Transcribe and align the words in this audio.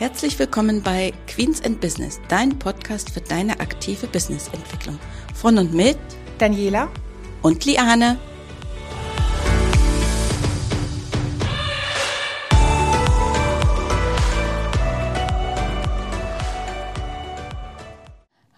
Herzlich 0.00 0.38
willkommen 0.38 0.82
bei 0.82 1.12
Queens 1.26 1.62
and 1.62 1.78
Business, 1.78 2.22
dein 2.30 2.58
Podcast 2.58 3.10
für 3.10 3.20
deine 3.20 3.60
aktive 3.60 4.06
Businessentwicklung. 4.06 4.98
Von 5.34 5.58
und 5.58 5.74
mit 5.74 5.98
Daniela 6.38 6.88
und 7.42 7.66
Liane. 7.66 8.18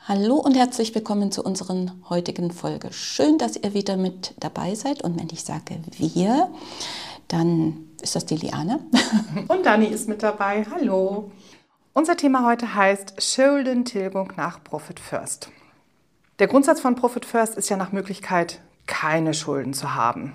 Hallo 0.06 0.36
und 0.36 0.54
herzlich 0.54 0.94
willkommen 0.94 1.32
zu 1.32 1.42
unserer 1.42 1.86
heutigen 2.08 2.52
Folge. 2.52 2.92
Schön, 2.92 3.38
dass 3.38 3.56
ihr 3.56 3.74
wieder 3.74 3.96
mit 3.96 4.34
dabei 4.38 4.76
seid. 4.76 5.02
Und 5.02 5.18
wenn 5.18 5.28
ich 5.32 5.42
sage 5.42 5.80
wir, 5.98 6.52
dann 7.26 7.88
ist 8.02 8.16
das 8.16 8.26
die 8.26 8.36
Liane. 8.36 8.80
Und 9.48 9.64
Dani 9.64 9.86
ist 9.86 10.08
mit 10.08 10.22
dabei. 10.22 10.66
Hallo. 10.70 11.30
Unser 11.94 12.16
Thema 12.16 12.44
heute 12.44 12.74
heißt 12.74 13.22
Schuldentilgung 13.22 14.32
nach 14.36 14.62
Profit 14.62 14.98
First. 14.98 15.50
Der 16.38 16.48
Grundsatz 16.48 16.80
von 16.80 16.94
Profit 16.96 17.24
First 17.24 17.56
ist 17.56 17.68
ja 17.68 17.76
nach 17.76 17.92
Möglichkeit, 17.92 18.60
keine 18.86 19.34
Schulden 19.34 19.74
zu 19.74 19.94
haben, 19.94 20.34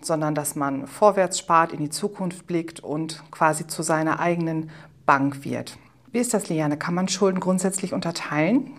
sondern 0.00 0.34
dass 0.34 0.56
man 0.56 0.86
vorwärts 0.86 1.38
spart, 1.38 1.72
in 1.72 1.78
die 1.78 1.90
Zukunft 1.90 2.46
blickt 2.46 2.80
und 2.80 3.22
quasi 3.30 3.66
zu 3.66 3.82
seiner 3.82 4.18
eigenen 4.18 4.70
Bank 5.04 5.44
wird. 5.44 5.78
Wie 6.10 6.18
ist 6.18 6.34
das, 6.34 6.48
Liane? 6.48 6.76
Kann 6.76 6.94
man 6.94 7.08
Schulden 7.08 7.40
grundsätzlich 7.40 7.92
unterteilen? 7.92 8.72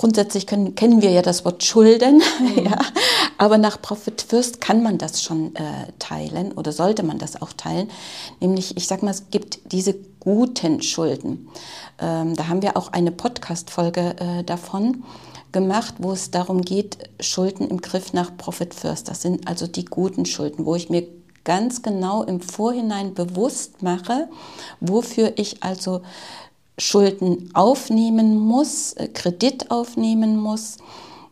Grundsätzlich 0.00 0.46
können, 0.46 0.74
kennen 0.76 1.02
wir 1.02 1.10
ja 1.10 1.20
das 1.20 1.44
Wort 1.44 1.62
Schulden, 1.62 2.22
mhm. 2.40 2.64
ja, 2.64 2.78
aber 3.36 3.58
nach 3.58 3.82
Profit 3.82 4.22
First 4.22 4.58
kann 4.58 4.82
man 4.82 4.96
das 4.96 5.22
schon 5.22 5.54
äh, 5.56 5.92
teilen 5.98 6.52
oder 6.52 6.72
sollte 6.72 7.02
man 7.02 7.18
das 7.18 7.42
auch 7.42 7.52
teilen. 7.52 7.90
Nämlich, 8.40 8.78
ich 8.78 8.86
sag 8.86 9.02
mal, 9.02 9.10
es 9.10 9.28
gibt 9.30 9.72
diese 9.72 9.94
guten 10.18 10.80
Schulden. 10.80 11.50
Ähm, 11.98 12.34
da 12.34 12.48
haben 12.48 12.62
wir 12.62 12.78
auch 12.78 12.92
eine 12.92 13.12
Podcast-Folge 13.12 14.16
äh, 14.18 14.42
davon 14.42 15.04
gemacht, 15.52 15.96
wo 15.98 16.12
es 16.12 16.30
darum 16.30 16.62
geht, 16.62 16.96
Schulden 17.20 17.68
im 17.68 17.82
Griff 17.82 18.14
nach 18.14 18.34
Profit 18.38 18.72
First. 18.72 19.06
Das 19.10 19.20
sind 19.20 19.46
also 19.48 19.66
die 19.66 19.84
guten 19.84 20.24
Schulden, 20.24 20.64
wo 20.64 20.76
ich 20.76 20.88
mir 20.88 21.06
ganz 21.44 21.82
genau 21.82 22.22
im 22.22 22.40
Vorhinein 22.40 23.12
bewusst 23.12 23.82
mache, 23.82 24.30
wofür 24.80 25.34
ich 25.36 25.62
also 25.62 26.00
Schulden 26.80 27.50
aufnehmen 27.54 28.38
muss, 28.38 28.94
äh, 28.94 29.08
Kredit 29.08 29.70
aufnehmen 29.70 30.36
muss, 30.36 30.78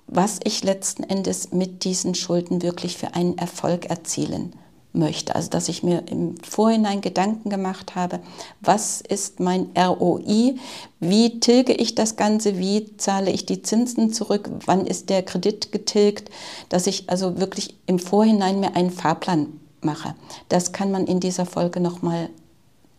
was 0.07 0.41
ich 0.45 0.65
letzten 0.65 1.03
Endes 1.03 1.53
mit 1.53 1.85
diesen 1.85 2.15
Schulden 2.15 2.63
wirklich 2.63 2.97
für 2.97 3.15
einen 3.15 3.37
Erfolg 3.39 3.87
erzielen 3.87 4.53
möchte. 4.93 5.35
Also 5.35 5.51
dass 5.51 5.69
ich 5.69 5.83
mir 5.83 6.05
im 6.07 6.37
Vorhinein 6.39 7.01
Gedanken 7.01 7.51
gemacht 7.51 7.95
habe, 7.95 8.21
was 8.61 9.01
ist 9.01 9.39
mein 9.39 9.69
ROI, 9.77 10.57
wie 11.01 11.41
tilge 11.41 11.73
ich 11.73 11.95
das 11.95 12.17
Ganze, 12.17 12.59
wie 12.59 12.97
zahle 12.97 13.31
ich 13.31 13.47
die 13.47 13.63
Zinsen 13.63 14.13
zurück, 14.13 14.51
wann 14.65 14.87
ist 14.87 15.11
der 15.11 15.23
Kredit 15.23 15.73
getilgt, 15.73 16.31
dass 16.69 16.87
ich 16.87 17.09
also 17.11 17.39
wirklich 17.39 17.77
im 17.87 17.99
Vorhinein 17.99 18.61
mir 18.61 18.77
einen 18.77 18.91
Fahrplan 18.91 19.61
mache. 19.83 20.15
Das 20.49 20.73
kann 20.73 20.91
man 20.91 21.07
in 21.07 21.21
dieser 21.21 21.47
Folge 21.47 21.81
nochmal 21.81 22.31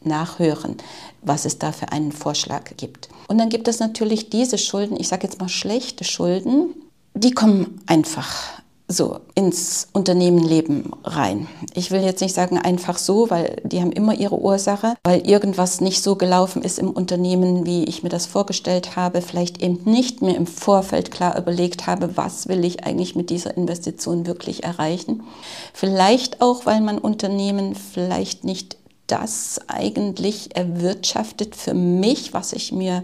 nachhören, 0.02 0.78
was 1.22 1.46
es 1.46 1.60
da 1.60 1.72
für 1.72 1.92
einen 1.92 2.12
Vorschlag 2.12 2.76
gibt. 2.78 3.10
Und 3.28 3.38
dann 3.38 3.50
gibt 3.50 3.68
es 3.68 3.80
natürlich 3.80 4.30
diese 4.30 4.58
Schulden, 4.58 5.00
ich 5.00 5.08
sage 5.08 5.28
jetzt 5.28 5.40
mal 5.40 5.50
schlechte 5.50 6.04
Schulden, 6.04 6.74
die 7.14 7.32
kommen 7.32 7.82
einfach 7.86 8.60
so 8.92 9.20
ins 9.36 9.88
Unternehmenleben 9.94 10.92
rein. 11.04 11.48
Ich 11.76 11.92
will 11.92 12.02
jetzt 12.02 12.22
nicht 12.22 12.34
sagen 12.34 12.58
einfach 12.58 12.98
so, 12.98 13.30
weil 13.30 13.62
die 13.64 13.82
haben 13.82 13.92
immer 13.92 14.16
ihre 14.16 14.40
Ursache, 14.40 14.96
weil 15.04 15.28
irgendwas 15.28 15.80
nicht 15.80 16.02
so 16.02 16.16
gelaufen 16.16 16.64
ist 16.64 16.80
im 16.80 16.90
Unternehmen, 16.90 17.68
wie 17.68 17.84
ich 17.84 18.02
mir 18.02 18.10
das 18.10 18.26
vorgestellt 18.26 18.96
habe, 18.96 19.22
vielleicht 19.22 19.62
eben 19.62 19.80
nicht 19.86 20.24
mir 20.24 20.36
im 20.36 20.48
Vorfeld 20.48 21.12
klar 21.12 21.38
überlegt 21.38 21.86
habe, 21.86 22.18
was 22.18 22.48
will 22.48 22.66
ich 22.66 22.84
eigentlich 22.84 23.16
mit 23.16 23.30
dieser 23.30 23.56
Investition 23.56 24.26
wirklich 24.26 24.64
erreichen. 24.64 25.22
Vielleicht 25.72 26.42
auch, 26.42 26.66
weil 26.66 26.82
mein 26.82 26.98
Unternehmen 26.98 27.76
vielleicht 27.76 28.44
nicht 28.44 28.79
das 29.10 29.60
eigentlich 29.68 30.56
erwirtschaftet 30.56 31.56
für 31.56 31.74
mich, 31.74 32.34
was 32.34 32.54
ich 32.54 32.72
mir 32.72 33.04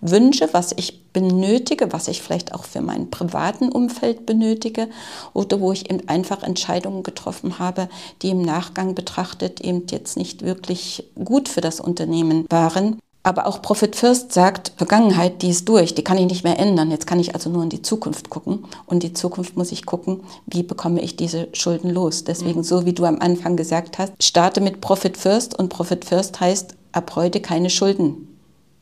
wünsche, 0.00 0.48
was 0.52 0.72
ich 0.76 1.04
benötige, 1.12 1.92
was 1.92 2.08
ich 2.08 2.20
vielleicht 2.20 2.52
auch 2.54 2.64
für 2.64 2.82
mein 2.82 3.10
privaten 3.10 3.70
Umfeld 3.70 4.26
benötige 4.26 4.88
oder 5.32 5.60
wo 5.60 5.72
ich 5.72 5.90
eben 5.90 6.08
einfach 6.08 6.42
Entscheidungen 6.42 7.02
getroffen 7.02 7.58
habe, 7.58 7.88
die 8.20 8.30
im 8.30 8.42
Nachgang 8.42 8.94
betrachtet 8.94 9.60
eben 9.60 9.86
jetzt 9.90 10.16
nicht 10.16 10.42
wirklich 10.42 11.08
gut 11.24 11.48
für 11.48 11.60
das 11.60 11.80
Unternehmen 11.80 12.46
waren. 12.50 12.98
Aber 13.26 13.46
auch 13.46 13.62
Profit 13.62 13.96
First 13.96 14.32
sagt, 14.32 14.72
Vergangenheit, 14.76 15.40
die 15.40 15.48
ist 15.48 15.66
durch, 15.66 15.94
die 15.94 16.04
kann 16.04 16.18
ich 16.18 16.26
nicht 16.26 16.44
mehr 16.44 16.58
ändern. 16.58 16.90
Jetzt 16.90 17.06
kann 17.06 17.18
ich 17.18 17.34
also 17.34 17.48
nur 17.48 17.62
in 17.62 17.70
die 17.70 17.80
Zukunft 17.80 18.28
gucken. 18.28 18.66
Und 18.84 19.02
die 19.02 19.14
Zukunft 19.14 19.56
muss 19.56 19.72
ich 19.72 19.86
gucken, 19.86 20.20
wie 20.46 20.62
bekomme 20.62 21.00
ich 21.00 21.16
diese 21.16 21.48
Schulden 21.54 21.88
los. 21.88 22.24
Deswegen, 22.24 22.60
mhm. 22.60 22.64
so 22.64 22.84
wie 22.84 22.92
du 22.92 23.06
am 23.06 23.18
Anfang 23.20 23.56
gesagt 23.56 23.98
hast, 23.98 24.12
starte 24.22 24.60
mit 24.60 24.82
Profit 24.82 25.16
First 25.16 25.58
und 25.58 25.70
Profit 25.70 26.04
First 26.04 26.38
heißt 26.38 26.74
ab 26.92 27.16
heute 27.16 27.40
keine 27.40 27.70
Schulden 27.70 28.28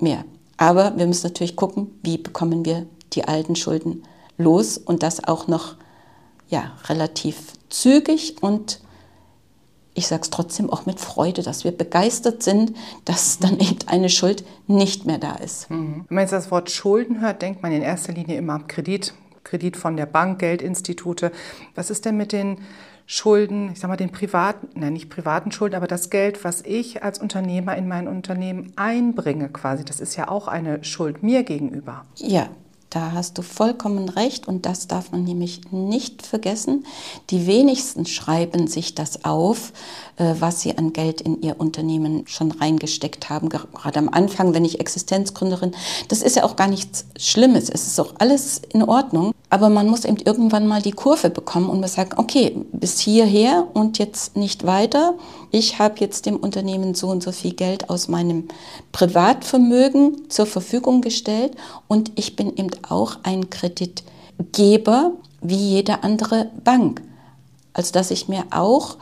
mehr. 0.01 0.25
Aber 0.57 0.97
wir 0.97 1.07
müssen 1.07 1.29
natürlich 1.29 1.55
gucken, 1.55 1.93
wie 2.03 2.19
bekommen 2.19 2.65
wir 2.65 2.87
die 3.13 3.25
alten 3.25 3.55
Schulden 3.55 4.03
los 4.39 4.77
und 4.77 5.05
das 5.05 5.23
auch 5.23 5.47
noch 5.47 5.77
ja, 6.49 6.73
relativ 6.89 7.53
zügig 7.71 8.43
und 8.43 8.81
ich 9.95 10.07
sage 10.07 10.23
es 10.23 10.31
trotzdem 10.31 10.71
auch 10.71 10.87
mit 10.87 11.01
Freude, 11.01 11.43
dass 11.43 11.65
wir 11.65 11.73
begeistert 11.73 12.43
sind, 12.43 12.75
dass 13.05 13.39
dann 13.39 13.59
eben 13.61 13.79
eine 13.87 14.09
Schuld 14.09 14.45
nicht 14.67 15.05
mehr 15.05 15.19
da 15.19 15.35
ist. 15.35 15.71
Mhm. 15.71 16.05
Wenn 16.09 16.15
man 16.15 16.23
jetzt 16.23 16.33
das 16.33 16.51
Wort 16.51 16.71
Schulden 16.71 17.21
hört, 17.21 17.43
denkt 17.43 17.63
man 17.63 17.73
in 17.73 17.83
erster 17.83 18.13
Linie 18.13 18.37
immer 18.37 18.55
am 18.55 18.67
Kredit, 18.67 19.15
Kredit 19.45 19.77
von 19.77 19.97
der 19.97 20.07
Bank, 20.07 20.39
Geldinstitute. 20.39 21.33
Was 21.75 21.91
ist 21.91 22.05
denn 22.05 22.17
mit 22.17 22.33
den 22.33 22.59
Schulden, 23.07 23.73
ich 23.73 23.81
sage 23.81 23.91
mal 23.91 23.97
den 23.97 24.13
privaten, 24.13 24.69
nein, 24.75 24.95
nicht 24.95 25.11
privaten 25.11 25.53
Schulden, 25.53 25.75
aber 25.75 25.89
das 25.89 26.09
Geld, 26.09 26.45
was 26.45 26.63
ich 26.63 27.03
als 27.03 27.19
Unternehmer 27.19 27.77
in 27.77 27.89
mein 27.89 28.09
Unternehmen 28.09 28.73
einbringe 28.77 29.49
quasi, 29.51 29.85
das 29.85 30.01
ist 30.01 30.17
ja 30.17 30.29
auch 30.29 30.49
eine 30.49 30.83
Schuld 30.85 31.23
mir 31.23 31.43
gegenüber. 31.43 32.07
Ja, 32.17 32.49
da 32.95 33.13
hast 33.13 33.39
du 33.39 33.43
vollkommen 33.43 34.11
recht 34.11 34.47
und 34.47 34.67
das 34.67 34.87
darf 34.87 35.13
man 35.13 35.25
nämlich 35.25 35.63
nicht 35.71 36.27
vergessen. 36.27 36.85
Die 37.31 37.47
wenigsten 37.47 38.05
schreiben 38.05 38.67
sich 38.67 38.95
das 38.95 39.25
auf, 39.25 39.73
äh, 40.17 40.35
was 40.41 40.61
sie 40.61 40.77
an 40.77 40.93
Geld 40.93 41.23
in 41.23 41.41
ihr 41.41 41.59
Unternehmen 41.59 42.25
schon 42.27 42.51
reingesteckt 42.51 43.31
haben. 43.31 43.49
Gerade 43.49 43.99
am 43.99 44.11
Anfang, 44.11 44.53
wenn 44.53 44.67
ich 44.67 44.79
Existenzgründerin, 44.79 45.73
das 46.09 46.21
ist 46.21 46.37
ja 46.37 46.45
auch 46.45 46.55
gar 46.55 46.69
nichts 46.69 47.07
Schlimmes. 47.17 47.71
Es 47.71 47.87
ist 47.87 47.99
auch 47.99 48.15
alles 48.19 48.61
in 48.75 48.83
Ordnung. 48.83 49.33
Aber 49.53 49.69
man 49.69 49.87
muss 49.87 50.07
eben 50.07 50.17
irgendwann 50.17 50.67
mal 50.67 50.81
die 50.81 50.93
Kurve 50.93 51.29
bekommen 51.29 51.69
und 51.69 51.81
man 51.81 51.89
sagt, 51.91 52.17
okay, 52.17 52.57
bis 52.73 52.99
hierher 53.01 53.69
und 53.75 53.99
jetzt 53.99 54.35
nicht 54.35 54.65
weiter. 54.65 55.13
Ich 55.51 55.79
habe 55.79 55.97
jetzt 55.99 56.25
dem 56.25 56.39
Unternehmen 56.39 56.95
so 56.95 57.09
und 57.09 57.23
so 57.23 57.33
viel 57.33 57.53
Geld 57.53 57.91
aus 57.91 58.09
meinem 58.09 58.49
Privatvermögen 58.93 60.31
zur 60.31 60.47
Verfügung 60.47 61.03
gestellt 61.03 61.55
und 61.87 62.13
ich 62.15 62.35
bin 62.35 62.57
eben 62.57 62.71
auch 62.89 63.19
ein 63.25 63.51
Kreditgeber 63.51 65.13
wie 65.43 65.57
jede 65.57 66.03
andere 66.03 66.51
Bank. 66.65 67.03
Also 67.75 67.93
dass 67.93 68.11
ich 68.11 68.29
mir 68.29 68.45
auch 68.53 68.97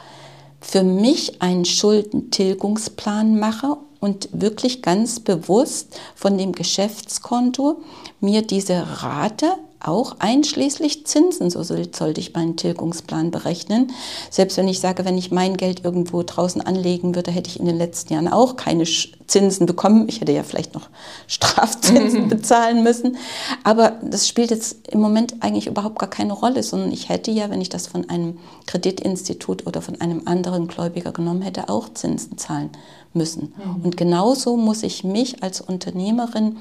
für 0.61 0.83
mich 0.83 1.41
einen 1.41 1.65
Schuldentilgungsplan 1.65 3.39
mache 3.39 3.77
und 4.01 4.29
wirklich 4.33 4.83
ganz 4.83 5.21
bewusst 5.21 5.97
von 6.17 6.37
dem 6.37 6.51
Geschäftskonto 6.51 7.83
mir 8.19 8.43
diese 8.43 8.85
Rate 9.01 9.55
auch 9.81 10.17
einschließlich 10.19 11.07
Zinsen, 11.07 11.51
so 11.51 11.63
sollte 11.63 12.21
ich 12.21 12.35
meinen 12.35 12.57
Tilgungsplan 12.57 13.31
berechnen. 13.31 13.93
Selbst 14.31 14.57
wenn 14.57 14.69
ich 14.69 14.81
sage, 14.81 15.05
wenn 15.05 15.17
ich 15.17 15.31
mein 15.31 15.57
Geld 15.57 15.85
irgendwo 15.85 16.23
draußen 16.23 16.61
anlegen 16.61 17.15
würde, 17.15 17.31
hätte 17.31 17.49
ich 17.49 17.59
in 17.59 17.67
den 17.67 17.79
letzten 17.79 18.13
Jahren 18.13 18.29
auch 18.29 18.57
keine 18.57 18.85
Zinsen 19.27 19.67
bekommen. 19.67 20.09
Ich 20.09 20.21
hätte 20.21 20.33
ja 20.33 20.43
vielleicht 20.43 20.75
noch 20.75 20.89
Strafzinsen 21.27 22.29
bezahlen 22.29 22.83
müssen. 22.83 23.17
Aber 23.65 23.99
das 24.03 24.29
spielt 24.29 24.51
jetzt 24.51 24.89
im 24.89 25.01
Moment 25.01 25.37
eigentlich 25.41 25.67
überhaupt 25.67 25.99
gar 25.99 26.11
keine 26.11 26.33
Rolle, 26.33 26.63
sondern 26.63 26.93
ich 26.93 27.09
hätte 27.09 27.31
ja, 27.31 27.49
wenn 27.49 27.61
ich 27.61 27.69
das 27.69 27.87
von 27.87 28.09
einem 28.11 28.39
Kreditinstitut 28.67 29.67
oder 29.67 29.81
von 29.81 30.01
einem 30.01 30.23
anderen 30.27 30.69
Gläubiger 30.69 31.13
genommen 31.13 31.43
hätte, 31.43 31.69
auch 31.69 31.93
Zinsen 31.95 32.37
zahlen 32.37 32.71
müssen. 33.15 33.55
Mhm. 33.57 33.85
Und 33.85 33.97
genauso 33.97 34.57
muss 34.57 34.83
ich 34.83 35.05
mich 35.05 35.43
als 35.43 35.61
Unternehmerin 35.61 36.59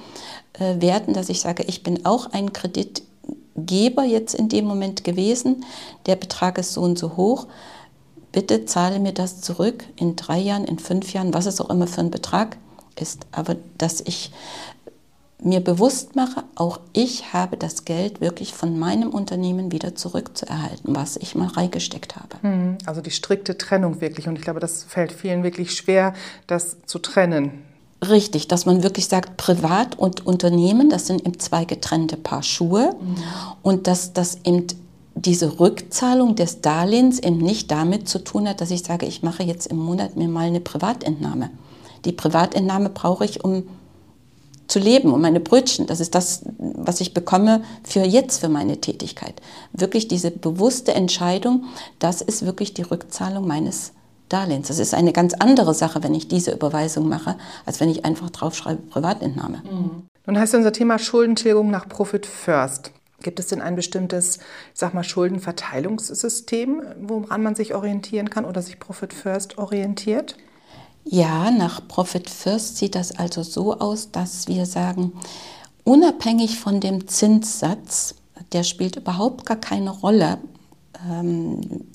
äh, 0.54 0.82
werten, 0.82 1.14
dass 1.14 1.30
ich 1.30 1.42
sage, 1.42 1.64
ich 1.68 1.84
bin 1.84 2.06
auch 2.06 2.32
ein 2.32 2.54
Kreditgeber 3.66 4.04
jetzt 4.04 4.34
in 4.34 4.50
dem 4.50 4.66
Moment 4.66 5.04
gewesen, 5.04 5.66
der 6.06 6.16
Betrag 6.16 6.58
ist 6.58 6.74
so 6.74 6.82
und 6.82 6.98
so 6.98 7.18
hoch. 7.18 7.48
Bitte 8.32 8.66
zahle 8.66 9.00
mir 9.00 9.14
das 9.14 9.42
zurück 9.42 9.84
in 9.96 10.16
drei 10.16 10.40
Jahren, 10.40 10.66
in 10.66 10.80
fünf 10.80 11.14
Jahren, 11.14 11.34
was 11.34 11.46
es 11.46 11.60
auch 11.60 11.70
immer 11.70 11.88
für 11.88 12.02
ein 12.02 12.12
Betrag 12.12 12.58
ist. 12.96 13.26
Aber 13.32 13.56
dass 13.78 14.02
ich 14.02 14.32
mir 15.42 15.62
bewusst 15.62 16.16
mache, 16.16 16.44
auch 16.56 16.80
ich 16.94 17.34
habe 17.34 17.58
das 17.58 17.86
Geld 17.86 18.20
wirklich 18.20 18.54
von 18.54 18.78
meinem 18.78 19.10
Unternehmen 19.10 19.72
wieder 19.72 19.96
zurückzuerhalten, 19.96 20.96
was 20.96 21.16
ich 21.16 21.34
mal 21.34 21.48
reingesteckt 21.48 22.18
habe. 22.18 22.38
Hm, 22.42 22.78
also 22.86 23.02
die 23.02 23.12
strikte 23.12 23.58
Trennung 23.58 24.02
wirklich. 24.02 24.28
Und 24.28 24.38
ich 24.38 24.44
glaube, 24.44 24.60
das 24.60 24.84
fällt 24.84 25.12
vielen 25.12 25.44
wirklich 25.44 25.76
schwer, 25.76 26.14
das 26.46 26.78
zu 26.86 27.00
trennen. 27.00 27.64
Richtig, 28.07 28.48
dass 28.48 28.66
man 28.66 28.81
wirklich 28.81 29.07
sagt, 29.07 29.36
Privat 29.36 30.00
und 30.00 30.25
Unternehmen, 30.25 30.90
das 30.90 31.07
sind 31.07 31.25
eben 31.25 31.38
zwei 31.38 31.66
getrennte 31.66 32.16
Paar 32.16 32.44
Schuhe 32.44 32.96
mhm. 33.00 33.16
und 33.62 33.88
dass 33.88 34.13
das 34.13 34.40
eben 34.46 34.68
diese 35.16 35.60
Rückzahlung 35.60 36.36
des 36.36 36.62
Darlehens 36.62 37.19
eben 37.19 37.40
nicht 37.40 37.72
damit 37.72 38.07
zu 38.07 38.24
tun 38.24 38.48
hat, 38.48 38.62
dass 38.62 38.72
ich 38.72 38.84
sage, 38.84 39.06
ich 39.06 39.22
mache 39.22 39.44
jetzt 39.44 39.68
im 39.68 39.78
Monat 39.78 40.16
mir 40.16 40.30
mal 40.30 40.48
eine 40.48 40.62
Privatentnahme. 40.62 41.50
Die 42.06 42.13
Privatentnahme 42.13 42.90
brauche 42.90 43.25
ich, 43.25 43.44
um 43.44 43.63
zu 44.68 44.80
leben, 44.80 45.12
um 45.12 45.19
meine 45.19 45.40
Brötchen. 45.40 45.88
Das 45.88 46.00
ist 46.00 46.16
das, 46.16 46.44
was 46.57 47.02
ich 47.02 47.13
bekomme 47.13 47.63
für 47.84 48.04
jetzt, 48.04 48.40
für 48.40 48.50
meine 48.50 48.80
Tätigkeit. 48.80 49.42
Wirklich 49.74 50.07
diese 50.07 50.31
bewusste 50.31 50.94
Entscheidung, 50.94 51.66
das 51.98 52.22
ist 52.22 52.45
wirklich 52.45 52.74
die 52.74 52.84
Rückzahlung 52.84 53.45
meines 53.48 53.92
Darlehens. 54.30 54.68
Das 54.68 54.80
ist 54.80 54.94
eine 54.94 55.12
ganz 55.12 55.34
andere 55.34 55.74
Sache, 55.74 56.04
wenn 56.04 56.14
ich 56.14 56.28
diese 56.28 56.52
Überweisung 56.52 57.10
mache, 57.10 57.36
als 57.66 57.80
wenn 57.80 57.90
ich 57.90 58.06
einfach 58.06 58.30
draufschreibe 58.30 58.81
Privatentnahme. 58.84 59.62
Mhm. 59.70 60.04
Nun 60.26 60.40
heißt 60.40 60.54
unser 60.56 60.72
Thema 60.72 61.00
Schuldentilgung 61.00 61.72
nach 61.72 61.90
Profit 61.90 62.26
First. 62.26 62.92
Gibt 63.22 63.40
es 63.40 63.48
denn 63.48 63.62
ein 63.62 63.76
bestimmtes, 63.76 64.38
ich 64.38 64.80
sag 64.80 64.94
mal, 64.94 65.04
Schuldenverteilungssystem, 65.04 66.84
woran 67.02 67.44
man 67.44 67.56
sich 67.56 67.76
orientieren 67.76 68.30
kann 68.30 68.46
oder 68.46 68.62
sich 68.62 68.80
Profit 68.80 69.14
First 69.14 69.58
orientiert? 69.58 70.38
Ja, 71.04 71.52
nach 71.52 71.88
Profit 71.88 72.30
First 72.30 72.78
sieht 72.78 72.96
das 72.96 73.18
also 73.18 73.44
so 73.44 73.80
aus, 73.80 74.12
dass 74.12 74.48
wir 74.48 74.66
sagen, 74.66 75.14
unabhängig 75.84 76.60
von 76.60 76.80
dem 76.80 77.08
Zinssatz, 77.08 78.16
der 78.54 78.64
spielt 78.64 78.96
überhaupt 78.96 79.46
gar 79.46 79.58
keine 79.58 79.90
Rolle, 79.90 80.38
ähm, 81.10 81.88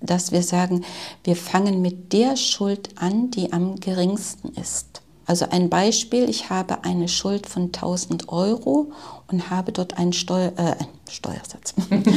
dass 0.00 0.32
wir 0.32 0.42
sagen, 0.42 0.84
wir 1.24 1.36
fangen 1.36 1.82
mit 1.82 2.12
der 2.12 2.36
Schuld 2.36 2.90
an, 2.96 3.30
die 3.30 3.52
am 3.52 3.80
geringsten 3.80 4.48
ist. 4.60 5.02
Also 5.28 5.46
ein 5.50 5.68
Beispiel, 5.68 6.28
ich 6.30 6.48
habe 6.48 6.84
eine 6.84 7.06
Schuld 7.06 7.46
von 7.46 7.64
1000 7.64 8.30
Euro 8.30 8.92
und 9.30 9.50
habe 9.50 9.72
dort 9.72 9.98
einen 9.98 10.14
Steuer, 10.14 10.52
äh, 10.56 10.76
Steuersatz, 11.10 11.74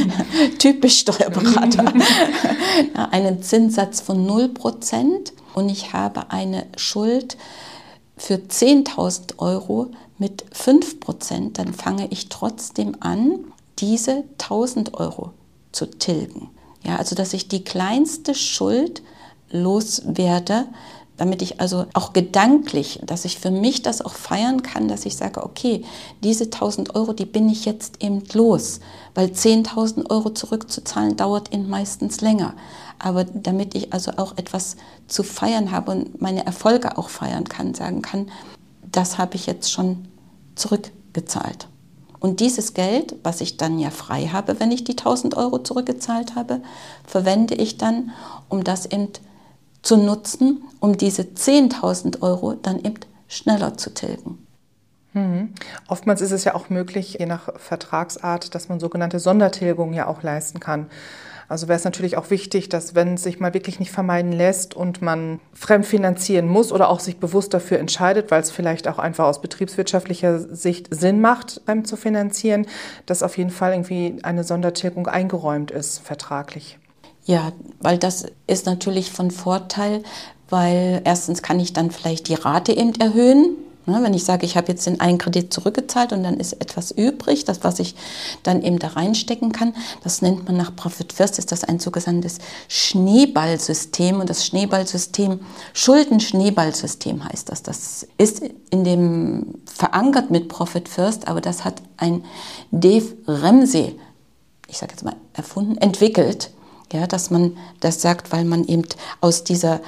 typisch 0.60 1.00
Steuerberater, 1.00 1.92
einen 3.12 3.44
Zinssatz 3.44 4.00
von 4.00 4.26
0% 4.26 5.34
und 5.56 5.68
ich 5.68 5.92
habe 5.92 6.32
eine 6.32 6.68
Schuld 6.78 7.36
für 8.16 8.36
10.000 8.36 9.40
Euro 9.40 9.92
mit 10.18 10.46
5%, 10.54 11.52
dann 11.54 11.74
fange 11.74 12.08
ich 12.12 12.30
trotzdem 12.30 12.96
an, 13.02 13.40
diese 13.80 14.24
1000 14.40 14.94
Euro 14.94 15.34
zu 15.74 15.88
tilgen. 15.88 16.50
Ja, 16.84 16.98
also 16.98 17.16
dass 17.16 17.34
ich 17.34 17.48
die 17.48 17.64
kleinste 17.64 18.34
Schuld 18.34 19.02
loswerde, 19.52 20.66
damit 21.18 21.44
ich 21.44 21.62
also 21.62 21.86
auch 21.94 22.14
gedanklich, 22.14 23.00
dass 23.06 23.26
ich 23.26 23.38
für 23.38 23.52
mich 23.52 23.84
das 23.84 24.02
auch 24.02 24.14
feiern 24.14 24.64
kann, 24.64 24.88
dass 24.88 25.06
ich 25.06 25.16
sage, 25.16 25.44
okay, 25.44 25.86
diese 26.24 26.46
1000 26.46 26.96
Euro, 26.96 27.14
die 27.14 27.26
bin 27.26 27.48
ich 27.48 27.66
jetzt 27.66 28.02
eben 28.02 28.24
los, 28.34 28.80
weil 29.14 29.28
10.000 29.28 30.10
Euro 30.10 30.32
zurückzuzahlen 30.32 31.18
dauert 31.18 31.54
eben 31.54 31.70
meistens 31.70 32.22
länger. 32.22 32.56
Aber 32.98 33.24
damit 33.24 33.76
ich 33.76 33.94
also 33.94 34.14
auch 34.18 34.38
etwas 34.38 34.78
zu 35.08 35.22
feiern 35.22 35.72
habe 35.72 35.92
und 35.92 36.22
meine 36.22 36.44
Erfolge 36.46 36.98
auch 36.98 37.10
feiern 37.10 37.44
kann, 37.44 37.76
sagen 37.76 38.02
kann, 38.02 38.32
das 38.92 39.20
habe 39.20 39.36
ich 39.36 39.46
jetzt 39.46 39.72
schon 39.72 40.08
zurückgezahlt. 40.56 41.68
Und 42.22 42.40
dieses 42.40 42.76
Geld, 42.76 43.16
was 43.24 43.42
ich 43.42 43.58
dann 43.58 43.80
ja 43.80 43.90
frei 43.90 44.28
habe, 44.28 44.60
wenn 44.60 44.72
ich 44.72 44.84
die 44.84 44.92
1000 44.92 45.36
Euro 45.36 45.58
zurückgezahlt 45.64 46.36
habe, 46.36 46.62
verwende 47.04 47.56
ich 47.56 47.80
dann, 47.80 48.12
um 48.48 48.64
das 48.64 48.86
eben 48.86 49.10
zu 49.82 49.98
nutzen, 49.98 50.64
um 50.80 50.98
diese 50.98 51.24
10.000 51.24 52.22
Euro 52.22 52.54
dann 52.54 52.78
eben 52.78 53.00
schneller 53.28 53.76
zu 53.76 53.92
tilgen. 53.94 54.38
Mhm. 55.14 55.54
Oftmals 55.88 56.22
ist 56.22 56.32
es 56.32 56.44
ja 56.46 56.56
auch 56.56 56.70
möglich, 56.70 57.18
je 57.20 57.26
nach 57.26 57.50
Vertragsart, 57.58 58.56
dass 58.56 58.70
man 58.70 58.80
sogenannte 58.80 59.20
Sondertilgungen 59.20 59.94
ja 59.94 60.08
auch 60.08 60.24
leisten 60.24 60.60
kann. 60.60 60.88
Also 61.52 61.68
wäre 61.68 61.76
es 61.76 61.84
natürlich 61.84 62.16
auch 62.16 62.30
wichtig, 62.30 62.70
dass 62.70 62.96
wenn 62.96 63.16
es 63.16 63.24
sich 63.24 63.42
mal 63.42 63.54
wirklich 63.54 63.78
nicht 63.78 63.92
vermeiden 63.92 64.32
lässt 64.32 64.74
und 64.74 65.02
man 65.02 65.42
fremdfinanzieren 65.54 66.48
muss 66.48 66.72
oder 66.72 66.88
auch 66.88 67.02
sich 67.02 67.18
bewusst 67.18 67.54
dafür 67.54 67.78
entscheidet, 67.78 68.32
weil 68.32 68.42
es 68.42 68.52
vielleicht 68.52 68.88
auch 68.88 69.00
einfach 69.00 69.26
aus 69.26 69.42
betriebswirtschaftlicher 69.42 70.40
Sicht 70.40 70.88
Sinn 70.92 71.20
macht, 71.20 71.60
fremd 71.66 71.90
zu 71.90 71.98
finanzieren, 71.98 72.68
dass 73.06 73.22
auf 73.22 73.38
jeden 73.38 73.50
Fall 73.50 73.74
irgendwie 73.74 74.20
eine 74.24 74.46
Sondertilgung 74.46 75.08
eingeräumt 75.08 75.72
ist, 75.72 76.00
vertraglich. 76.00 76.80
Ja, 77.26 77.52
weil 77.82 77.98
das 77.98 78.28
ist 78.48 78.66
natürlich 78.66 79.12
von 79.12 79.30
Vorteil, 79.30 80.04
weil 80.50 81.02
erstens 81.04 81.42
kann 81.42 81.60
ich 81.60 81.74
dann 81.74 81.92
vielleicht 81.92 82.30
die 82.30 82.36
Rate 82.36 82.72
eben 82.72 82.96
erhöhen. 82.96 83.58
Ne, 83.86 84.00
wenn 84.04 84.14
ich 84.14 84.24
sage, 84.24 84.46
ich 84.46 84.58
habe 84.58 84.68
jetzt 84.68 84.86
den 84.86 85.00
einen 85.00 85.18
Kredit 85.18 85.52
zurückgezahlt 85.52 86.14
und 86.14 86.24
dann 86.24 86.40
ist 86.40 86.54
etwas 86.54 86.92
übrig, 86.92 87.46
das, 87.46 87.64
was 87.64 87.80
ich 87.80 87.96
dann 88.44 88.62
eben 88.62 88.78
da 88.78 88.90
reinstecken 88.90 89.52
kann, 89.52 89.74
das 90.04 90.22
nennt 90.22 90.46
man 90.46 90.56
nach 90.56 90.76
Profit 90.76 91.12
First, 91.12 91.40
ist 91.40 91.52
das 91.52 91.64
ein 91.64 91.80
sogenanntes 91.80 92.38
Schneeballsystem. 92.68 94.20
Und 94.20 94.30
das 94.30 94.46
Schneeballsystem, 94.46 95.40
Schuldenschneeballsystem 95.74 97.24
heißt 97.28 97.50
das. 97.50 97.64
Das 97.64 98.08
ist 98.18 98.44
in 98.70 98.84
dem 98.84 99.56
verankert 99.66 100.30
mit 100.30 100.48
Profit 100.48 100.88
First, 100.88 101.28
aber 101.28 101.42
das 101.42 101.66
hat 101.66 101.82
ein 101.98 102.24
Dave 102.70 103.16
Ramsey, 103.26 104.00
ich 104.68 104.78
sage 104.78 104.94
jetzt 104.94 105.04
mal, 105.04 105.16
erfunden, 105.34 105.78
entwickelt 105.78 106.52
ja, 106.94 107.08
dass 107.08 107.30
man 107.30 107.58
das 107.80 108.02
sagt, 108.02 108.32
weil 108.32 108.46
man 108.46 108.66
eben 108.66 108.84
aus 109.22 109.44
dieser 109.44 109.82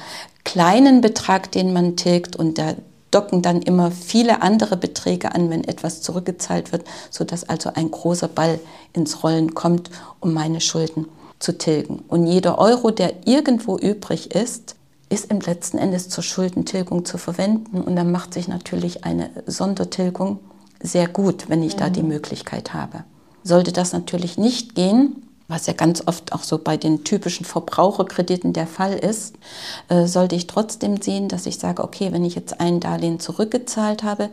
kleinen 0.44 1.02
Betrag, 1.02 1.52
den 1.52 1.74
man 1.74 1.96
tilgt 1.96 2.36
und 2.36 2.58
da 2.58 2.76
docken 3.14 3.42
dann 3.42 3.62
immer 3.62 3.92
viele 3.92 4.42
andere 4.42 4.78
Beträge 4.78 5.34
an, 5.34 5.50
wenn 5.50 5.64
etwas 5.64 6.02
zurückgezahlt 6.02 6.72
wird, 6.72 6.84
sodass 7.10 7.48
also 7.48 7.72
ein 7.74 7.92
großer 7.92 8.28
Ball 8.28 8.60
ins 8.94 9.24
Rollen 9.24 9.54
kommt, 9.54 9.90
um 10.20 10.34
meine 10.34 10.62
Schulden 10.62 11.08
zu 11.40 11.58
tilgen. 11.58 12.04
Und 12.08 12.26
jeder 12.26 12.58
Euro, 12.58 12.92
der 12.92 13.28
irgendwo 13.28 13.78
übrig 13.78 14.34
ist, 14.34 14.76
ist 15.10 15.30
im 15.30 15.42
letzten 15.42 15.78
Endes 15.78 16.10
zur 16.10 16.24
Schuldentilgung 16.24 17.06
zu 17.06 17.18
verwenden. 17.18 17.82
Und 17.82 17.96
dann 17.96 18.12
macht 18.12 18.34
sich 18.34 18.48
natürlich 18.48 19.04
eine 19.04 19.30
Sondertilgung 19.46 20.40
sehr 20.82 21.08
gut, 21.08 21.50
wenn 21.50 21.64
ich 21.64 21.76
mhm. 21.76 21.80
da 21.80 21.90
die 21.90 22.04
Möglichkeit 22.04 22.74
habe. 22.74 23.04
Sollte 23.44 23.72
das 23.72 23.94
natürlich 23.94 24.38
nicht 24.38 24.74
gehen, 24.76 25.23
was 25.48 25.68
ja 25.68 25.74
ganz 25.74 26.04
oft 26.08 26.34
auch 26.34 26.44
so 26.44 26.58
bei 26.58 26.78
den 26.78 27.04
typischen 27.04 27.46
Verbraucherkrediten 27.46 28.54
der 28.54 28.68
Fall 28.68 28.94
ist, 28.94 29.36
äh, 29.90 30.06
sollte 30.06 30.36
ich 30.36 30.48
trotzdem 30.48 31.02
sehen, 31.02 31.28
dass 31.28 31.46
ich 31.46 31.60
sage, 31.60 31.84
okay, 31.84 32.12
wenn 32.12 32.26
ich 32.26 32.36
jetzt 32.36 32.60
ein 32.60 32.80
Darlehen 32.80 33.20
zurückgezahlt 33.20 34.04
habe, 34.04 34.30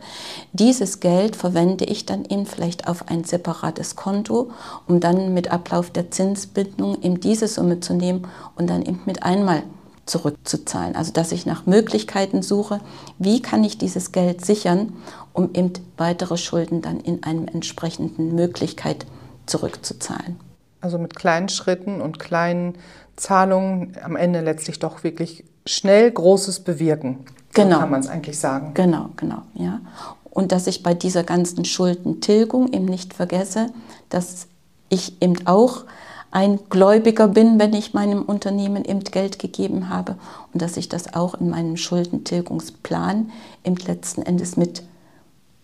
dieses 0.53 0.99
Geld 0.99 1.35
verwende 1.35 1.85
ich 1.85 2.05
dann 2.05 2.25
eben 2.25 2.45
vielleicht 2.45 2.87
auf 2.87 3.09
ein 3.09 3.23
separates 3.23 3.95
Konto, 3.95 4.51
um 4.87 4.99
dann 4.99 5.33
mit 5.33 5.51
Ablauf 5.51 5.89
der 5.89 6.11
Zinsbindung 6.11 7.01
eben 7.01 7.19
diese 7.19 7.47
Summe 7.47 7.81
zu 7.81 7.93
nehmen 7.93 8.27
und 8.55 8.69
dann 8.69 8.81
eben 8.81 9.01
mit 9.05 9.23
einmal 9.23 9.63
zurückzuzahlen. 10.05 10.95
Also 10.95 11.11
dass 11.11 11.31
ich 11.31 11.45
nach 11.45 11.65
Möglichkeiten 11.65 12.41
suche, 12.41 12.79
wie 13.19 13.41
kann 13.41 13.63
ich 13.63 13.77
dieses 13.77 14.11
Geld 14.11 14.43
sichern, 14.43 14.93
um 15.33 15.53
eben 15.53 15.73
weitere 15.97 16.37
Schulden 16.37 16.81
dann 16.81 16.99
in 16.99 17.23
einer 17.23 17.53
entsprechenden 17.53 18.35
Möglichkeit 18.35 19.05
zurückzuzahlen. 19.45 20.50
Also 20.81 20.97
mit 20.97 21.15
kleinen 21.15 21.49
Schritten 21.49 22.01
und 22.01 22.19
kleinen 22.19 22.75
Zahlungen 23.15 23.95
am 24.03 24.15
Ende 24.15 24.41
letztlich 24.41 24.79
doch 24.79 25.03
wirklich 25.03 25.43
schnell 25.65 26.11
Großes 26.11 26.61
bewirken. 26.61 27.19
Genau. 27.53 27.75
So 27.75 27.79
kann 27.81 27.91
man 27.91 27.99
es 27.99 28.07
eigentlich 28.07 28.39
sagen. 28.39 28.73
Genau, 28.73 29.09
genau, 29.15 29.43
ja. 29.53 29.79
Und 30.23 30.51
dass 30.51 30.67
ich 30.67 30.81
bei 30.81 30.93
dieser 30.93 31.23
ganzen 31.23 31.65
Schuldentilgung 31.65 32.71
eben 32.73 32.85
nicht 32.85 33.13
vergesse, 33.13 33.67
dass 34.09 34.47
ich 34.89 35.21
eben 35.21 35.45
auch 35.45 35.83
ein 36.31 36.59
Gläubiger 36.69 37.27
bin, 37.27 37.59
wenn 37.59 37.73
ich 37.73 37.93
meinem 37.93 38.23
Unternehmen 38.23 38.85
eben 38.85 39.03
Geld 39.03 39.37
gegeben 39.37 39.89
habe 39.89 40.15
und 40.53 40.61
dass 40.61 40.77
ich 40.77 40.87
das 40.87 41.13
auch 41.13 41.35
in 41.35 41.49
meinem 41.49 41.75
Schuldentilgungsplan 41.75 43.31
im 43.63 43.75
letzten 43.75 44.21
Endes 44.21 44.55
mit 44.55 44.83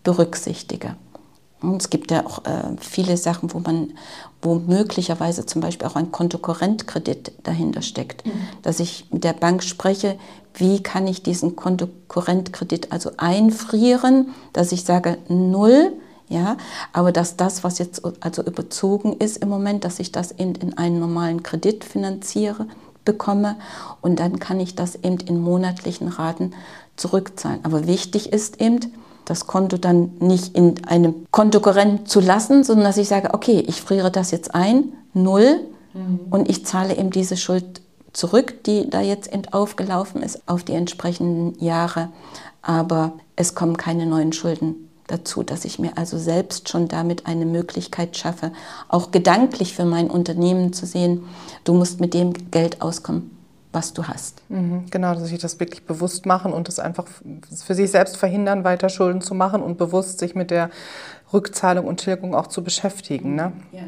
berücksichtige. 0.03 0.95
Und 1.61 1.81
es 1.81 1.89
gibt 1.89 2.11
ja 2.11 2.25
auch 2.25 2.45
äh, 2.45 2.75
viele 2.79 3.17
Sachen, 3.17 3.53
wo 3.53 3.59
man, 3.59 3.93
wo 4.41 4.55
möglicherweise 4.55 5.45
zum 5.45 5.61
Beispiel 5.61 5.87
auch 5.87 5.95
ein 5.95 6.11
Kontokorrentkredit 6.11 7.31
dahinter 7.43 7.81
steckt. 7.81 8.25
Mhm. 8.25 8.31
Dass 8.61 8.79
ich 8.79 9.07
mit 9.11 9.23
der 9.23 9.33
Bank 9.33 9.63
spreche, 9.63 10.17
wie 10.53 10.81
kann 10.83 11.07
ich 11.07 11.23
diesen 11.23 11.55
Kontokorrentkredit 11.55 12.91
also 12.91 13.11
einfrieren, 13.17 14.29
dass 14.53 14.71
ich 14.71 14.83
sage 14.83 15.17
null, 15.29 15.93
ja, 16.29 16.57
aber 16.93 17.11
dass 17.11 17.37
das, 17.37 17.63
was 17.63 17.79
jetzt 17.79 18.01
also 18.19 18.43
überzogen 18.43 19.13
ist 19.13 19.37
im 19.37 19.49
Moment, 19.49 19.85
dass 19.85 19.99
ich 19.99 20.11
das 20.11 20.33
eben 20.33 20.55
in 20.55 20.77
einen 20.77 20.99
normalen 20.99 21.41
Kredit 21.41 21.85
finanziere, 21.85 22.67
bekomme 23.05 23.55
und 24.01 24.19
dann 24.19 24.37
kann 24.37 24.59
ich 24.59 24.75
das 24.75 24.95
eben 24.95 25.19
in 25.19 25.39
monatlichen 25.39 26.09
Raten 26.09 26.53
zurückzahlen. 26.97 27.61
Aber 27.63 27.87
wichtig 27.87 28.33
ist 28.33 28.59
eben, 28.59 28.91
das 29.29 29.45
Konto 29.45 29.77
dann 29.77 30.11
nicht 30.19 30.55
in 30.55 30.85
einem 30.85 31.25
Kontokorrent 31.31 32.09
zu 32.09 32.19
lassen, 32.19 32.63
sondern 32.63 32.85
dass 32.85 32.97
ich 32.97 33.07
sage, 33.07 33.33
okay, 33.33 33.63
ich 33.67 33.81
friere 33.81 34.09
das 34.09 34.31
jetzt 34.31 34.55
ein, 34.55 34.93
null, 35.13 35.59
mhm. 35.93 36.19
und 36.29 36.49
ich 36.49 36.65
zahle 36.65 36.95
eben 36.95 37.11
diese 37.11 37.37
Schuld 37.37 37.81
zurück, 38.13 38.63
die 38.65 38.89
da 38.89 39.01
jetzt 39.01 39.31
eben 39.31 39.45
aufgelaufen 39.51 40.23
ist, 40.23 40.47
auf 40.47 40.63
die 40.63 40.73
entsprechenden 40.73 41.61
Jahre. 41.63 42.09
Aber 42.61 43.13
es 43.35 43.53
kommen 43.53 43.77
keine 43.77 44.05
neuen 44.05 44.33
Schulden 44.33 44.89
dazu, 45.07 45.43
dass 45.43 45.65
ich 45.65 45.79
mir 45.79 45.97
also 45.97 46.17
selbst 46.17 46.69
schon 46.69 46.87
damit 46.87 47.27
eine 47.27 47.45
Möglichkeit 47.45 48.17
schaffe, 48.17 48.51
auch 48.89 49.11
gedanklich 49.11 49.73
für 49.73 49.85
mein 49.85 50.09
Unternehmen 50.09 50.73
zu 50.73 50.85
sehen, 50.85 51.23
du 51.63 51.73
musst 51.73 51.99
mit 51.99 52.13
dem 52.13 52.33
Geld 52.51 52.81
auskommen, 52.81 53.36
was 53.77 53.93
du 53.93 54.03
hast. 54.05 54.41
Mhm, 54.49 54.85
genau, 54.89 55.13
dass 55.13 55.27
sich 55.27 55.39
das 55.39 55.59
wirklich 55.59 55.85
bewusst 55.85 56.25
machen 56.25 56.51
und 56.51 56.67
es 56.67 56.79
einfach 56.79 57.05
für 57.63 57.75
sich 57.75 57.91
selbst 57.91 58.17
verhindern, 58.17 58.63
weiter 58.63 58.89
Schulden 58.89 59.21
zu 59.21 59.35
machen 59.35 59.61
und 59.61 59.77
bewusst 59.77 60.17
sich 60.17 60.33
mit 60.33 60.49
der 60.49 60.71
Rückzahlung 61.31 61.85
und 61.85 61.97
Tilgung 61.97 62.33
auch 62.33 62.47
zu 62.47 62.63
beschäftigen. 62.63 63.35
Ne? 63.35 63.51
Ja. 63.71 63.83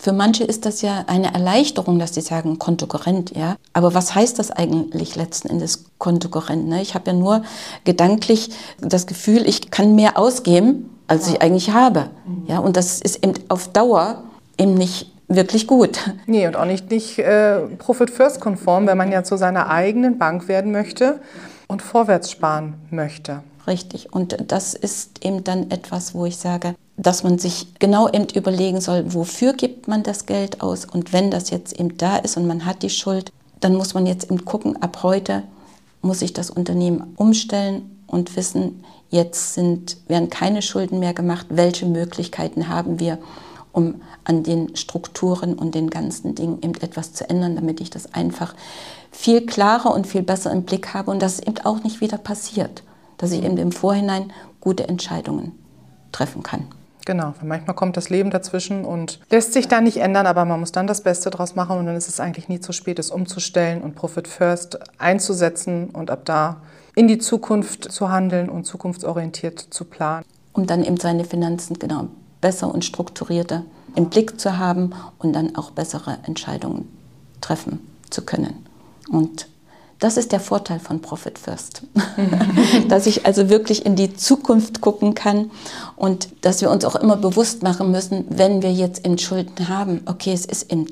Für 0.00 0.12
manche 0.12 0.42
ist 0.42 0.66
das 0.66 0.82
ja 0.82 1.04
eine 1.06 1.32
Erleichterung, 1.32 1.98
dass 1.98 2.14
sie 2.14 2.20
sagen 2.20 2.58
Kontokorrent, 2.58 3.36
ja. 3.36 3.56
Aber 3.74 3.94
was 3.94 4.14
heißt 4.14 4.38
das 4.38 4.50
eigentlich 4.50 5.14
letzten 5.14 5.48
Endes 5.48 5.84
Kontokorrent? 5.98 6.66
Ne? 6.66 6.82
Ich 6.82 6.94
habe 6.94 7.10
ja 7.10 7.12
nur 7.12 7.42
gedanklich 7.84 8.50
das 8.80 9.06
Gefühl, 9.06 9.46
ich 9.46 9.70
kann 9.70 9.94
mehr 9.94 10.18
ausgeben, 10.18 10.90
als 11.06 11.28
ja. 11.28 11.34
ich 11.34 11.42
eigentlich 11.42 11.70
habe. 11.70 12.10
Mhm. 12.26 12.46
Ja, 12.48 12.58
und 12.58 12.76
das 12.76 13.00
ist 13.00 13.22
eben 13.22 13.34
auf 13.48 13.68
Dauer 13.68 14.24
eben 14.56 14.74
nicht 14.74 15.12
wirklich 15.28 15.66
gut. 15.66 15.98
Nee, 16.26 16.46
und 16.46 16.56
auch 16.56 16.64
nicht, 16.64 16.90
nicht 16.90 17.18
äh, 17.18 17.60
Profit-First-konform, 17.78 18.86
wenn 18.86 18.98
man 18.98 19.12
ja 19.12 19.22
zu 19.22 19.36
seiner 19.36 19.70
eigenen 19.70 20.18
Bank 20.18 20.48
werden 20.48 20.72
möchte 20.72 21.20
und 21.68 21.82
vorwärts 21.82 22.30
sparen 22.30 22.74
möchte. 22.90 23.42
Richtig. 23.66 24.12
Und 24.12 24.50
das 24.50 24.72
ist 24.72 25.24
eben 25.24 25.44
dann 25.44 25.70
etwas, 25.70 26.14
wo 26.14 26.24
ich 26.24 26.38
sage, 26.38 26.74
dass 26.96 27.22
man 27.22 27.38
sich 27.38 27.74
genau 27.78 28.08
eben 28.08 28.26
überlegen 28.34 28.80
soll, 28.80 29.12
wofür 29.12 29.52
gibt 29.52 29.86
man 29.86 30.02
das 30.02 30.26
Geld 30.26 30.62
aus 30.62 30.84
und 30.84 31.12
wenn 31.12 31.30
das 31.30 31.50
jetzt 31.50 31.78
eben 31.78 31.96
da 31.96 32.16
ist 32.16 32.36
und 32.36 32.46
man 32.46 32.64
hat 32.64 32.82
die 32.82 32.90
Schuld, 32.90 33.30
dann 33.60 33.74
muss 33.74 33.94
man 33.94 34.06
jetzt 34.06 34.24
eben 34.24 34.44
gucken, 34.44 34.80
ab 34.82 35.02
heute 35.02 35.42
muss 36.00 36.22
ich 36.22 36.32
das 36.32 36.50
Unternehmen 36.50 37.12
umstellen 37.16 38.02
und 38.06 38.36
wissen, 38.36 38.84
jetzt 39.10 39.54
sind, 39.54 39.98
werden 40.08 40.30
keine 40.30 40.62
Schulden 40.62 40.98
mehr 40.98 41.14
gemacht, 41.14 41.46
welche 41.50 41.86
Möglichkeiten 41.86 42.68
haben 42.68 42.98
wir, 42.98 43.18
um 43.78 44.02
an 44.24 44.42
den 44.42 44.76
Strukturen 44.76 45.54
und 45.54 45.74
den 45.74 45.88
ganzen 45.88 46.34
Dingen 46.34 46.58
eben 46.62 46.74
etwas 46.74 47.14
zu 47.14 47.28
ändern, 47.30 47.54
damit 47.54 47.80
ich 47.80 47.90
das 47.90 48.12
einfach 48.12 48.54
viel 49.10 49.46
klarer 49.46 49.94
und 49.94 50.06
viel 50.06 50.22
besser 50.22 50.52
im 50.52 50.64
Blick 50.64 50.92
habe 50.92 51.10
und 51.10 51.22
dass 51.22 51.34
es 51.34 51.46
eben 51.46 51.58
auch 51.64 51.82
nicht 51.82 52.00
wieder 52.00 52.18
passiert 52.18 52.82
dass 53.18 53.32
ich 53.32 53.44
eben 53.44 53.58
im 53.58 53.72
Vorhinein 53.72 54.32
gute 54.60 54.88
Entscheidungen 54.88 55.52
treffen 56.12 56.42
kann. 56.42 56.66
Genau, 57.04 57.34
weil 57.38 57.48
manchmal 57.48 57.74
kommt 57.74 57.96
das 57.96 58.10
Leben 58.10 58.30
dazwischen 58.30 58.84
und 58.84 59.18
lässt 59.30 59.52
sich 59.52 59.66
da 59.66 59.80
nicht 59.80 59.96
ändern, 59.98 60.26
aber 60.26 60.44
man 60.44 60.60
muss 60.60 60.72
dann 60.72 60.86
das 60.86 61.02
Beste 61.02 61.30
draus 61.30 61.54
machen 61.54 61.78
und 61.78 61.86
dann 61.86 61.96
ist 61.96 62.08
es 62.08 62.20
eigentlich 62.20 62.48
nie 62.48 62.60
zu 62.60 62.72
spät, 62.72 62.98
es 62.98 63.10
umzustellen 63.10 63.82
und 63.82 63.94
Profit 63.94 64.28
First 64.28 64.78
einzusetzen 64.98 65.90
und 65.90 66.10
ab 66.10 66.20
da 66.24 66.62
in 66.94 67.08
die 67.08 67.18
Zukunft 67.18 67.90
zu 67.90 68.10
handeln 68.10 68.48
und 68.48 68.64
zukunftsorientiert 68.64 69.58
zu 69.58 69.84
planen. 69.84 70.24
Um 70.52 70.66
dann 70.66 70.84
eben 70.84 70.98
seine 70.98 71.24
Finanzen 71.24 71.78
genau 71.78 72.08
besser 72.40 72.72
und 72.72 72.84
strukturierter 72.84 73.64
im 73.94 74.10
Blick 74.10 74.40
zu 74.40 74.58
haben 74.58 74.92
und 75.18 75.32
dann 75.32 75.56
auch 75.56 75.70
bessere 75.70 76.18
Entscheidungen 76.24 76.88
treffen 77.40 77.80
zu 78.10 78.22
können. 78.22 78.66
Und 79.10 79.48
das 79.98 80.16
ist 80.16 80.30
der 80.30 80.38
Vorteil 80.38 80.78
von 80.78 81.00
Profit 81.00 81.38
First, 81.38 81.82
dass 82.88 83.06
ich 83.06 83.26
also 83.26 83.50
wirklich 83.50 83.84
in 83.84 83.96
die 83.96 84.14
Zukunft 84.14 84.80
gucken 84.80 85.14
kann 85.14 85.50
und 85.96 86.28
dass 86.42 86.60
wir 86.60 86.70
uns 86.70 86.84
auch 86.84 86.94
immer 86.94 87.16
bewusst 87.16 87.62
machen 87.62 87.90
müssen, 87.90 88.24
wenn 88.28 88.62
wir 88.62 88.72
jetzt 88.72 89.04
in 89.04 89.18
Schulden 89.18 89.68
haben, 89.68 90.02
okay, 90.06 90.32
es 90.32 90.46
ist 90.46 90.70
eben 90.70 90.86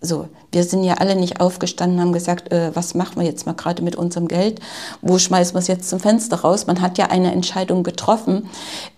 so. 0.00 0.28
Wir 0.52 0.64
sind 0.64 0.84
ja 0.84 0.94
alle 0.94 1.16
nicht 1.16 1.40
aufgestanden, 1.40 2.00
haben 2.00 2.12
gesagt, 2.12 2.52
äh, 2.52 2.70
was 2.74 2.94
machen 2.94 3.16
wir 3.16 3.26
jetzt 3.26 3.46
mal 3.46 3.54
gerade 3.54 3.82
mit 3.82 3.96
unserem 3.96 4.28
Geld? 4.28 4.60
Wo 5.02 5.18
schmeißen 5.18 5.54
wir 5.54 5.58
es 5.58 5.66
jetzt 5.66 5.88
zum 5.88 6.00
Fenster 6.00 6.36
raus? 6.40 6.66
Man 6.66 6.80
hat 6.80 6.98
ja 6.98 7.06
eine 7.06 7.32
Entscheidung 7.32 7.82
getroffen 7.82 8.48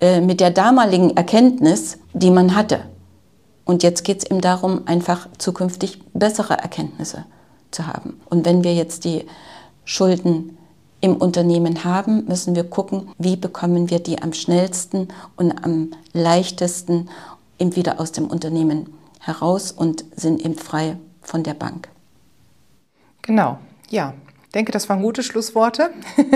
äh, 0.00 0.20
mit 0.20 0.40
der 0.40 0.50
damaligen 0.50 1.16
Erkenntnis, 1.16 1.98
die 2.12 2.30
man 2.30 2.54
hatte. 2.54 2.80
Und 3.64 3.82
jetzt 3.82 4.02
geht 4.04 4.18
es 4.18 4.30
eben 4.30 4.40
darum, 4.40 4.82
einfach 4.86 5.28
zukünftig 5.38 6.00
bessere 6.14 6.54
Erkenntnisse 6.54 7.24
zu 7.70 7.86
haben. 7.86 8.20
Und 8.30 8.46
wenn 8.46 8.64
wir 8.64 8.74
jetzt 8.74 9.04
die 9.04 9.26
Schulden 9.84 10.56
im 11.00 11.16
Unternehmen 11.16 11.84
haben, 11.84 12.24
müssen 12.26 12.54
wir 12.54 12.64
gucken, 12.64 13.10
wie 13.18 13.36
bekommen 13.36 13.90
wir 13.90 14.00
die 14.00 14.20
am 14.20 14.32
schnellsten 14.32 15.08
und 15.36 15.64
am 15.64 15.90
leichtesten 16.12 17.08
eben 17.58 17.76
wieder 17.76 18.00
aus 18.00 18.12
dem 18.12 18.26
Unternehmen 18.26 18.97
heraus 19.28 19.70
und 19.70 20.04
sind 20.16 20.44
eben 20.44 20.56
frei 20.56 20.96
von 21.22 21.44
der 21.44 21.54
Bank. 21.54 21.88
Genau, 23.22 23.58
ja. 23.90 24.14
Ich 24.46 24.52
denke, 24.52 24.72
das 24.72 24.88
waren 24.88 25.02
gute 25.02 25.22
Schlussworte. 25.22 25.90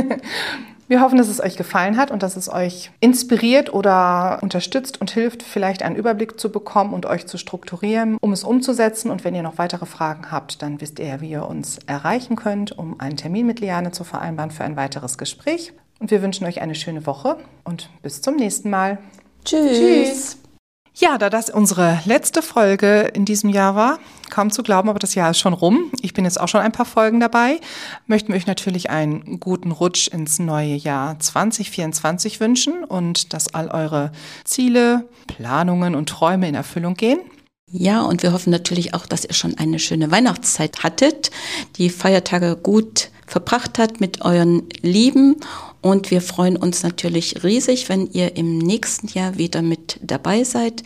Wir 0.89 1.01
hoffen, 1.01 1.17
dass 1.17 1.29
es 1.29 1.41
euch 1.41 1.57
gefallen 1.57 1.97
hat 1.97 2.11
und 2.11 2.23
dass 2.23 2.37
es 2.37 2.53
euch 2.53 2.91
inspiriert 3.01 3.73
oder 3.73 4.41
unterstützt 4.43 5.01
und 5.01 5.11
hilft, 5.11 5.43
vielleicht 5.43 5.83
einen 5.83 5.97
Überblick 5.97 6.39
zu 6.39 6.53
bekommen 6.53 6.93
und 6.93 7.07
euch 7.07 7.27
zu 7.27 7.39
strukturieren, 7.39 8.19
um 8.21 8.33
es 8.33 8.45
umzusetzen. 8.45 9.11
Und 9.11 9.25
wenn 9.25 9.35
ihr 9.35 9.43
noch 9.43 9.57
weitere 9.57 9.87
Fragen 9.87 10.31
habt, 10.31 10.61
dann 10.61 10.83
wisst 10.83 10.99
ihr 10.99 11.23
wie 11.23 11.31
ihr 11.31 11.49
uns 11.49 11.79
erreichen 11.87 12.37
könnt, 12.37 12.77
um 12.77 13.01
einen 13.01 13.17
Termin 13.17 13.47
mit 13.47 13.61
Liane 13.61 13.93
zu 13.93 14.05
vereinbaren 14.05 14.51
für 14.51 14.65
ein 14.65 14.77
weiteres 14.77 15.17
Gespräch. 15.17 15.73
Und 15.99 16.11
wir 16.11 16.21
wünschen 16.21 16.47
euch 16.47 16.61
eine 16.61 16.75
schöne 16.75 17.07
Woche 17.07 17.39
und 17.65 17.89
bis 18.03 18.21
zum 18.21 18.37
nächsten 18.37 18.69
Mal. 18.69 18.99
Tschüss. 19.47 19.79
Tschüss. 19.79 20.43
Ja, 20.95 21.17
da 21.17 21.31
das 21.31 21.49
unsere 21.49 22.01
letzte 22.05 22.43
Folge 22.43 23.11
in 23.15 23.25
diesem 23.25 23.49
Jahr 23.49 23.75
war, 23.75 23.99
kaum 24.29 24.51
zu 24.51 24.63
glauben, 24.63 24.91
aber 24.91 24.99
das 24.99 25.15
Jahr 25.15 25.31
ist 25.31 25.39
schon 25.39 25.55
rum. 25.55 25.91
Ich 26.03 26.13
bin 26.13 26.27
jetzt 26.27 26.39
auch 26.39 26.49
schon 26.49 26.61
ein 26.61 26.73
paar 26.73 26.85
Folgen 26.85 27.19
dabei. 27.19 27.61
Möchten 28.07 28.29
wir 28.29 28.37
euch 28.37 28.47
natürlich 28.47 28.91
einen 28.91 29.41
guten 29.41 29.71
Rutsch 29.71 30.09
ins 30.09 30.39
neue 30.39 30.75
Jahr 30.75 31.19
2024 31.19 32.41
wünschen 32.41 32.85
und 32.85 33.33
dass 33.33 33.55
all 33.55 33.69
eure 33.69 34.13
Ziele, 34.45 35.09
Planungen 35.29 35.95
und 35.95 36.11
Träume 36.11 36.47
in 36.47 36.55
Erfüllung 36.55 36.93
gehen. 36.95 37.21
Ja, 37.75 38.03
und 38.03 38.23
wir 38.23 38.35
hoffen 38.35 38.51
natürlich 38.51 38.93
auch, 38.93 39.07
dass 39.07 39.25
ihr 39.25 39.33
schon 39.33 39.57
eine 39.57 39.79
schöne 39.79 40.11
Weihnachtszeit 40.11 40.83
hattet, 40.83 41.31
die 41.77 41.89
Feiertage 41.89 42.57
gut 42.57 43.09
verbracht 43.27 43.79
hat 43.79 43.99
mit 43.99 44.21
euren 44.21 44.65
Lieben 44.83 45.37
und 45.81 46.11
wir 46.11 46.21
freuen 46.21 46.57
uns 46.57 46.83
natürlich 46.83 47.43
riesig, 47.43 47.89
wenn 47.89 48.07
ihr 48.13 48.37
im 48.37 48.59
nächsten 48.59 49.09
Jahr 49.09 49.39
wieder 49.39 49.63
mit 49.63 49.99
dabei 50.03 50.45
seid, 50.45 50.83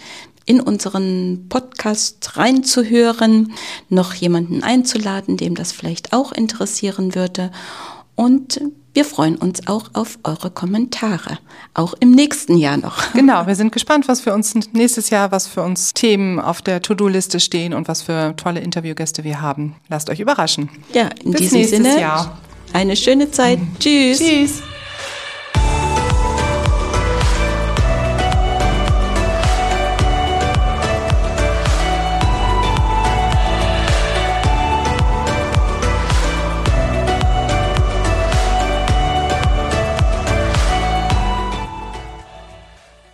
in 0.47 0.61
unseren 0.61 1.47
Podcast 1.49 2.37
reinzuhören, 2.37 3.52
noch 3.88 4.14
jemanden 4.14 4.62
einzuladen, 4.62 5.37
dem 5.37 5.57
das 5.57 5.73
vielleicht 5.73 6.12
auch 6.12 6.31
interessieren 6.31 7.16
würde. 7.16 7.50
Und 8.14 8.61
wir 8.97 9.05
freuen 9.05 9.37
uns 9.37 9.69
auch 9.69 9.91
auf 9.93 10.19
eure 10.25 10.50
Kommentare, 10.50 11.38
auch 11.75 11.93
im 12.00 12.12
nächsten 12.12 12.57
Jahr 12.57 12.79
noch. 12.79 12.97
Genau, 13.12 13.47
wir 13.47 13.55
sind 13.55 13.71
gespannt, 13.73 14.09
was 14.09 14.23
für 14.23 14.33
uns 14.33 14.55
nächstes 14.73 15.11
Jahr, 15.11 15.33
was 15.33 15.47
für 15.47 15.62
uns 15.62 15.93
Themen 15.93 16.41
auf 16.41 16.62
der 16.62 16.81
To-Do-Liste 16.81 17.41
stehen 17.41 17.75
und 17.75 17.88
was 17.88 18.03
für 18.03 18.35
tolle 18.37 18.61
Interviewgäste 18.61 19.23
wir 19.23 19.43
haben. 19.43 19.76
Lasst 19.88 20.09
euch 20.09 20.21
überraschen. 20.21 20.71
Ja, 20.95 21.11
in 21.23 21.33
Bis 21.33 21.50
diesem 21.50 21.85
Sinne. 21.85 22.00
Jahr. 22.00 22.38
Eine 22.73 22.97
schöne 22.97 23.31
Zeit. 23.31 23.59
Tschüss. 23.79 24.19
Tschüss. 24.19 24.62